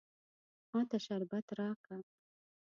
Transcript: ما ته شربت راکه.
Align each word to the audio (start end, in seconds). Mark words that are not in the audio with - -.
ما 0.71 0.81
ته 0.89 0.97
شربت 1.05 1.47
راکه. 1.59 1.95